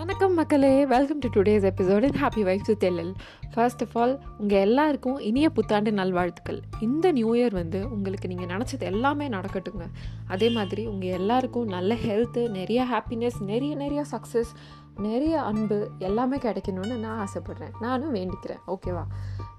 வணக்கம் 0.00 0.34
மக்களே. 0.34 0.86
Welcome 0.86 1.18
to 1.18 1.28
today's 1.28 1.70
episode 1.70 2.02
in 2.02 2.22
happy 2.22 2.48
wife 2.48 2.60
to 2.64 2.88
தெல்லல் 2.88 3.14
first 3.54 3.82
of 3.82 3.98
all 3.98 4.20
உங்கள் 4.38 4.58
எல்லாருக்கும் 4.58 5.18
இனிய 5.18 5.50
புத்தாண்டு 5.50 5.92
நல்வாழ்த்துக்கள். 5.92 6.60
இந்த 6.80 7.12
நியூ 7.12 7.34
இயர் 7.34 7.52
வந்து 7.52 7.90
உங்களுக்கு 7.90 8.28
நீங்கள் 8.28 8.56
நினச்சது 8.56 8.80
எல்லாமே 8.80 9.28
நடக்கட்டுங்க. 9.28 9.86
அதே 10.28 10.48
மாதிரி 10.48 10.86
உங்கள் 10.86 11.08
எல்லாருக்கும் 11.08 11.66
நல்ல 11.66 11.94
ஹெல்த்து 11.94 12.50
நிறைய 12.50 12.86
ஹாப்பினஸ் 12.92 13.40
நிறைய 13.40 13.74
நிறைய 13.74 14.04
சக்ஸஸ் 14.10 14.52
நிறைய 14.96 15.42
அன்பு 15.42 15.90
எல்லாமே 15.98 16.36
கிடைக்கணும்னு 16.36 16.96
நான் 16.96 17.26
ஆசைப்பட்றேன். 17.26 17.72
நானும் 17.80 18.14
வேண்டிக்கிறேன். 18.14 18.60
ஓகேவா 18.66 19.04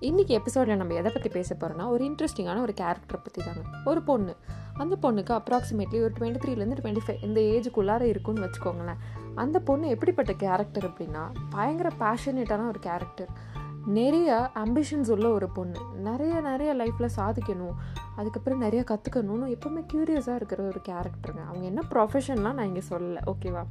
இன்றைக்கி 0.02 0.28
எபிசோடில் 0.28 0.76
நம்ம 0.76 0.94
எதை 0.94 1.12
பற்றி 1.12 1.30
பேச 1.30 1.56
போகிறோன்னா 1.60 1.88
ஒரு 1.88 2.04
இன்ட்ரெஸ்டிங்கான 2.04 2.62
ஒரு 2.62 2.74
கேரக்டரை 2.82 3.20
பற்றி 3.24 3.44
தாங்க 3.44 3.62
ஒரு 3.86 4.02
பொண்ணு. 4.02 4.36
அந்த 4.82 4.96
பொண்ணுக்கு 5.02 5.34
அப்ராக்சிமேட்லி 5.40 6.00
ஒரு 6.06 6.14
டுவெண்ட்டி 6.20 6.42
த்ரீலேருந்து 6.44 6.80
டுவெண்ட்டி 6.82 7.04
ஃபைவ் 7.06 7.24
இந்த 7.28 7.40
ஏஜுக்குள்ளார 7.54 8.02
இருக்குன்னு 8.02 8.46
வச்சுக்கோங்களேன். 8.46 9.02
அந்த 9.36 9.58
பொண்ணு 9.60 9.88
எப்படிப்பட்ட 9.88 10.34
கேரக்டர் 10.44 10.88
அப்படின்னா 10.90 11.24
பயங்கர 11.50 11.90
பேஷனேட்டான 12.00 12.68
ஒரு 12.68 12.80
கேரக்டர் 12.80 13.50
நிறைய 13.86 14.50
அம்பிஷன்ஸ் 14.64 15.10
உள்ள 15.14 15.28
ஒரு 15.30 15.48
பொண்ணு. 15.50 15.80
நிறைய 16.08 16.34
நிறைய 16.42 16.72
லைஃப்பில் 16.80 17.16
சாதிக்கணும். 17.16 17.78
அதுக்கப்புறம் 18.16 18.60
நிறைய 18.60 18.82
கற்றுக்கணும்னு 18.92 19.48
எப்போவுமே 19.56 19.82
க்யூரியஸாக 19.94 20.40
இருக்கிற 20.40 20.62
ஒரு 20.64 20.82
கேரக்டருங்க 20.90 21.44
அவங்க 21.48 21.66
என்ன 21.72 21.84
ப்ரொஃபஷன்லாம் 21.92 22.58
நான் 22.60 22.70
இங்கே 22.72 22.84
சொல்லலை. 22.90 23.22
ஓகேவா 23.34 23.64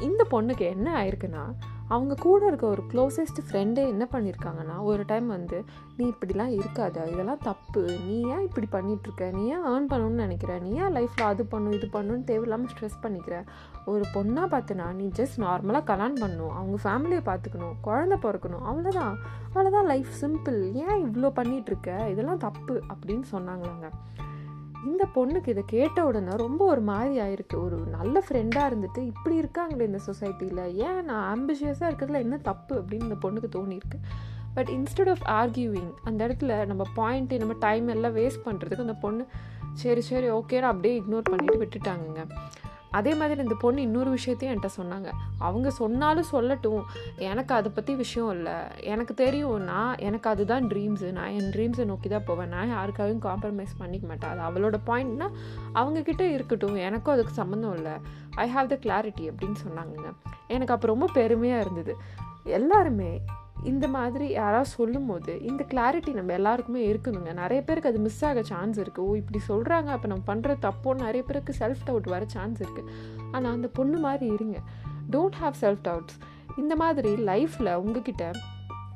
இந்த 0.00 0.22
பொண்ணுக்கு 0.30 0.64
என்ன 0.74 0.88
ஆயிருக்குன்னா 1.00 1.44
அவங்க 1.94 2.14
கூட 2.14 2.46
இருக்க 2.46 2.66
ஒரு 2.66 2.82
க்ளோசஸ்ட் 2.92 3.40
ஃப்ரெண்டே 3.46 3.82
என்ன 3.92 4.04
பண்ணியிருக்காங்கன்னா 4.12 4.76
ஒரு 4.90 5.02
டைம் 5.06 5.26
வந்து 5.26 5.58
நீ 5.96 6.04
இப்படிலாம் 6.10 6.52
இருக்காத. 6.58 6.96
இதெல்லாம் 7.12 7.42
தப்பு. 7.42 7.82
நீ 8.06 8.16
ஏன் 8.34 8.44
இப்படி 8.48 8.68
பண்ணிகிட்ருக்க 8.72 9.30
நீ 9.32 9.42
ஏன் 9.46 9.66
ஏர்ன் 9.66 9.90
பண்ணணும்னு 9.92 10.22
நினைக்கிற? 10.24 10.58
நீ 10.58 10.70
ஏன் 10.70 10.94
லைஃப்பில் 10.96 11.28
அது 11.32 11.44
பண்ணும் 11.44 11.72
இது 11.72 11.88
பண்ணுன்னு 11.92 12.24
தேவையில்லாமல் 12.24 12.72
ஸ்ட்ரெஸ் 12.72 12.98
பண்ணிக்கிற? 13.02 13.36
ஒரு 13.86 14.04
பொண்ணாக 14.14 14.48
பார்த்தினா 14.54 14.88
நீ 14.94 15.06
ஜஸ்ட் 15.16 15.38
நார்மலாக 15.38 15.84
கல்யாணம் 15.84 16.20
பண்ணணும் 16.22 16.54
அவங்க 16.60 16.78
ஃபேமிலியை 16.84 17.22
பார்த்துக்கணும் 17.30 17.76
குழந்த 17.84 18.16
பிறக்கணும். 18.22 18.66
அவ்வளோதான் 18.70 19.14
அவ்வளோதான் 19.54 19.90
லைஃப் 19.92 20.12
சிம்பிள் 20.20 20.60
ஏன் 20.82 21.00
இவ்வளோ 21.06 21.30
பண்ணிகிட்ருக்க 21.40 22.08
இதெல்லாம் 22.08 22.42
தப்பு. 22.46 22.76
அப்படின்னு 22.92 23.24
சொன்னாங்களாங்க. 23.32 23.88
இந்த 24.86 25.08
பொண்ணுக்கு 25.14 25.48
இதை 25.48 25.62
கேட்ட 25.66 26.04
உடனே 26.04 26.36
ரொம்ப 26.36 26.64
ஒரு 26.64 26.80
மாதிரி 26.80 27.20
ஆயிருக்கு. 27.20 27.64
ஒரு 27.64 27.76
நல்ல 27.76 28.22
ஃப்ரெண்டாக 28.28 28.68
இருந்துட்டு 28.70 28.98
இப்படி 28.98 29.40
இருக்காங்களே 29.40 29.80
இந்த 29.80 30.00
சொசைட்டியில் 30.06 30.72
ஏன் 30.72 31.04
நான் 31.04 31.26
ஆம்பிஷியஸாக 31.34 31.90
இருக்கிறதுல 31.90 32.12
என்ன 32.12 32.36
தப்பு 32.38 32.80
அப்படின்னு 32.80 33.02
இந்த 33.02 33.14
பொண்ணுக்கு 33.14 33.50
தோணியிருக்கு. 33.56 33.98
பட் 34.54 34.68
இன்ஸ்டெட் 34.68 35.14
ஆஃப் 35.14 35.50
ஆர்கியூவிங் 35.50 35.92
அந்த 36.04 36.26
இடத்துல 36.26 36.66
நம்ம 36.66 36.86
பாயிண்ட்டு 36.96 37.38
நம்ம 37.38 37.54
டைம் 37.58 37.88
எல்லாம் 37.88 38.16
வேஸ்ட் 38.16 38.42
பண்ணுறதுக்கு 38.44 38.86
அந்த 38.86 38.94
பொண்ணு 38.94 39.26
சரி 39.72 40.00
சரி 40.00 40.30
ஓகேன்னு 40.30 40.70
அப்படியே 40.72 41.00
இக்னோர் 41.00 41.30
பண்ணிட்டு 41.30 41.62
விட்டுட்டாங்கங்க. 41.64 42.22
அதே 42.92 43.14
மாதிரி 43.14 43.40
இந்த 43.40 43.54
பொண்ணு 43.60 43.80
இன்னொரு 43.80 44.10
விஷயத்தையும் 44.10 44.58
என்கிட்ட 44.58 44.68
சொன்னாங்க. 44.80 45.10
அவங்க 45.38 45.70
சொன்னாலும் 45.70 46.30
சொல்லட்டும். 46.32 46.82
எனக்கு 47.16 47.54
அதை 47.54 47.72
பற்றி 47.74 47.94
விஷயம் 47.94 48.30
இல்லை. 48.30 48.52
எனக்கு 48.80 49.14
தெரியும். 49.14 49.62
நான் 49.62 49.98
எனக்கு 49.98 50.30
அதுதான் 50.30 50.68
ட்ரீம்ஸு 50.68 51.12
நான் 51.12 51.30
என் 51.30 51.50
ட்ரீம்ஸை 51.50 51.84
நோக்கி 51.84 52.08
தான் 52.08 52.24
போவேன். 52.24 52.48
நான் 52.48 52.70
யாருக்காகவும் 52.70 53.26
காம்ப்ரமைஸ் 53.28 53.78
பண்ணிக்க 53.78 54.06
மாட்டேன். 54.06 54.38
அது 54.38 54.42
அவளோட 54.48 54.74
பாயிண்ட்னா 54.86 55.30
அவங்கக்கிட்ட 55.74 56.20
இருக்கட்டும். 56.20 56.74
எனக்கும் 56.74 57.14
அதுக்கு 57.14 57.32
சம்மந்தம் 57.32 57.74
இல்லை. 57.74 57.92
ஐ 58.34 58.54
ஹாவ் 58.56 58.66
த 58.66 58.78
கிளாரிட்டி 58.82 59.20
அப்படின்னு 59.20 59.54
சொன்னாங்கங்க. 59.68 60.12
எனக்கு 60.48 60.74
அப்போ 60.74 60.86
ரொம்ப 60.86 61.08
பெருமையாக 61.12 61.60
இருந்தது. 61.60 61.96
எல்லாருமே 62.44 63.20
இந்த 63.70 63.88
மாதிரி 63.88 64.28
யாராவது 64.28 64.68
சொல்லும் 64.68 65.06
போது 65.06 65.42
இந்த 65.42 65.64
கிளாரிட்டி 65.74 66.12
நம்ம 66.12 66.32
எல்லாருக்குமே 66.32 66.92
இருக்கணுங்க. 66.92 67.32
நிறைய 67.32 67.62
பேருக்கு 67.62 67.88
அது 67.88 67.98
மிஸ் 67.98 68.24
ஆக 68.24 68.42
சான்ஸ் 68.42 68.80
இருக்குது 68.80 69.06
ஓ 69.06 69.14
இப்படி 69.14 69.40
சொல்கிறாங்க 69.48 69.90
அப்போ 69.96 70.08
நம்ம 70.08 70.34
பண்ணுற 70.34 70.54
தப்போன்னு 70.62 71.04
நிறைய 71.08 71.22
பேருக்கு 71.22 71.54
செல்ஃப் 71.58 71.84
டவுட் 71.86 72.08
வர 72.08 72.24
சான்ஸ் 72.26 72.62
இருக்குது 72.62 72.90
ஆனால் 73.30 73.52
அந்த 73.52 73.68
பொண்ணு 73.68 73.98
மாதிரி 73.98 74.32
இருங்க. 74.34 74.58
டோன்ட் 75.10 75.38
ஹாவ் 75.42 75.52
செல்ஃப் 75.60 75.82
டவுட்ஸ் 75.84 76.18
இந்த 76.56 76.76
மாதிரி 76.76 77.12
லைஃப்பில் 77.14 77.74
உங்ககிட்ட 77.74 78.30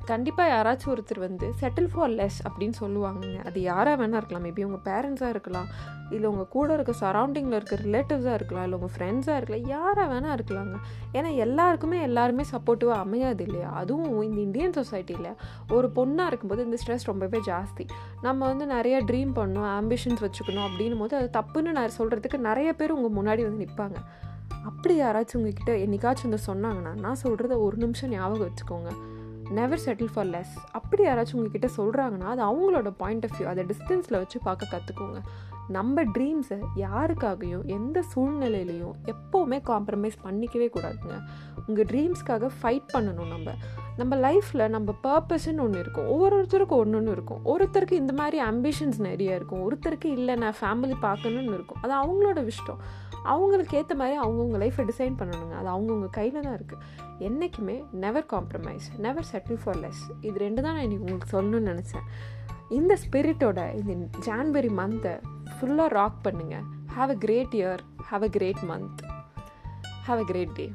கண்டிப்பாக 0.07 0.53
யாராச்சும் 0.55 0.93
ஒருத்தர் 0.93 1.19
வந்து 1.19 1.47
செட்டில் 1.61 1.89
ஃபார் 1.93 2.11
லெஸ் 2.11 2.39
அப்படின்னு 2.49 2.77
சொல்லுவாங்கங்க. 2.81 3.45
அது 3.45 3.61
யாராக 3.61 3.97
வேணா 4.03 4.17
இருக்கலாம். 4.17 4.45
மேபி 4.45 4.63
உங்கள் 4.65 4.85
பேரண்ட்ஸாக 4.89 5.29
இருக்கலாம். 5.29 5.69
இல்லை 6.11 6.29
உங்கள் 6.31 6.49
கூட 6.49 6.75
இருக்க 6.75 6.93
சரௌண்டிங்கில் 7.01 7.59
இருக்க 7.59 7.77
ரிலேட்டிவ்ஸாக 7.77 8.35
இருக்கலாம். 8.35 8.65
இல்லை 8.65 8.79
உங்கள் 8.79 8.95
ஃப்ரெண்ட்ஸாக 8.97 9.37
இருக்கலாம். 9.37 9.67
யாராக 9.67 10.07
வேணா 10.15 10.31
இருக்கலாங்க. 10.39 10.77
ஏன்னா 11.13 11.35
எல்லாருக்குமே 11.37 12.01
எல்லாருமே 12.01 12.45
சப்போர்ட்டிவாக 12.53 13.05
அமையாது 13.07 13.45
இல்லையா? 13.45 13.71
அதுவும் 13.73 14.23
இந்த 14.23 14.41
இந்தியன் 14.41 14.77
சொசைட்டியில் 14.81 15.31
ஒரு 15.73 15.91
பொண்ணாக 15.97 16.27
இருக்கும்போது 16.27 16.65
இந்த 16.65 16.79
ஸ்ட்ரெஸ் 16.87 17.05
ரொம்பவே 17.05 17.41
ஜாஸ்தி. 17.47 17.87
நம்ம 18.23 18.47
வந்து 18.47 18.67
நிறைய 18.67 19.05
ட்ரீம் 19.05 19.35
பண்ணணும் 19.41 19.71
ஆம்பிஷன்ஸ் 19.81 20.25
வச்சுக்கணும் 20.27 20.69
அப்படின்னும் 20.69 20.99
போது 20.99 21.17
அது 21.17 21.31
தப்புன்னு 21.39 21.71
நான் 21.71 21.97
சொல்கிறதுக்கு 21.99 22.39
நிறைய 22.39 22.73
பேர் 22.73 22.97
உங்கள் 22.99 23.17
முன்னாடி 23.19 23.43
வந்து 23.49 23.65
நிற்பாங்க 23.65 23.99
அப்படி 24.65 25.01
யாராச்சும் 25.01 25.41
உங்ககிட்ட 25.41 25.73
என்னைக்காச்சும் 25.73 26.31
வந்து 26.31 26.47
சொன்னாங்கன்னா 26.47 26.93
நான் 27.01 27.23
சொல்கிறத 27.23 27.59
ஒரு 27.59 27.77
நிமிஷம் 27.77 28.11
ஞாபகம் 28.11 28.49
வச்சுக்கோங்க. 28.49 28.91
நெவர் 29.51 29.81
செட்டில் 29.85 30.13
ஃபார் 30.15 30.27
லெஸ் 30.27 30.55
அப்படி 30.73 31.05
யாராச்சும் 31.05 31.35
உங்ககிட்ட 31.35 31.69
சொல்கிறாங்கன்னா 31.77 32.25
அது 32.25 32.43
அவங்களோட 32.43 32.93
பாயிண்ட் 32.97 33.27
ஆஃப் 33.31 33.41
வியூ 33.41 33.45
அதை 33.45 33.65
டிஸ்டன்ஸில் 33.65 34.17
வச்சு 34.17 34.41
பார்க்க 34.41 34.67
கற்றுக்கோங்க 34.71 35.23
நம்ம 35.69 36.05
ட்ரீம்ஸை 36.05 36.59
யாருக்காகவும் 36.77 37.65
எந்த 37.65 38.05
சூழ்நிலையிலையும் 38.15 38.93
எப்போவுமே 39.05 39.63
காம்ப்ரமைஸ் 39.67 40.13
பண்ணிக்கவே 40.25 40.69
கூடாதுங்க. 40.75 41.23
உங்கள் 41.67 41.85
ட்ரீம்ஸ்க்காக 41.85 42.51
ஃபைட் 42.63 42.83
பண்ணணும் 42.93 43.29
நம்ம. 43.29 43.55
நம்ம 43.99 44.17
லைஃப்பில் 44.17 44.69
நம்ம 44.69 44.95
பர்பஸ்ன்னு 45.03 45.63
ஒன்று 45.65 45.79
இருக்கும். 45.85 46.09
ஒவ்வொருத்தருக்கும் 46.15 46.81
ஒன்று 46.83 46.99
ஒன்று 46.99 47.13
இருக்கும். 47.13 47.41
ஒருத்தருக்கு 47.45 47.93
இந்த 48.03 48.13
மாதிரி 48.13 48.39
அம்பிஷன்ஸ் 48.43 48.99
நிறைய 48.99 49.39
இருக்கும். 49.39 49.63
ஒருத்தருக்கு 49.67 50.09
இல்லை 50.19 50.35
நான் 50.35 50.57
ஃபேமிலி 50.61 50.97
பார்க்கணுன்னு 51.03 51.55
இருக்கும். 51.59 51.81
அது 51.83 51.93
அவங்களோட 52.03 52.45
விஷயம் 52.45 52.81
அவங்களுக்கு 53.23 53.77
ஏற்ற 53.77 53.95
மாதிரி 53.95 54.17
அவங்கவுங்க 54.25 54.59
லைஃப்பை 54.63 54.85
டிசைன் 54.91 55.17
பண்ணணுங்க. 55.21 55.55
அது 55.61 55.69
அவங்கவுங்க 55.75 56.11
கையில் 56.11 56.45
தான் 56.47 56.57
இருக்குது 56.59 56.83
என்றைக்குமே 57.19 57.77
never 58.05 58.27
compromise 58.35 58.87
never 58.99 59.29
settle 59.33 59.61
for 59.65 59.77
less 59.77 60.03
இது 60.21 60.37
ரெண்டு 60.39 60.63
தான் 60.63 60.75
நான் 60.75 60.87
இன்றைக்கி 60.89 61.07
உங்களுக்கு 61.07 61.35
சொல்லணும்னு 61.37 61.73
நினச்சேன். 61.73 62.07
இந்த 62.69 62.93
ஸ்பிரிட்டோட 63.03 63.61
இந்த 63.81 63.95
ஜான்வரி 64.29 64.71
மந்த்தை 64.81 65.15
ஃபுல்லாக 65.57 65.89
ராக் 65.99 66.19
பண்ணுங்கள் 66.27 66.67
have 66.97 67.13
a 67.15 67.19
great 67.25 67.55
year 67.61 67.83
have 68.11 68.25
a 68.29 68.31
great 68.37 68.63
month 68.71 69.01
have 70.09 70.21
a 70.25 70.27
great 70.33 70.53
day 70.53 70.67